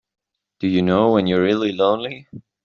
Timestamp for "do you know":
0.59-1.11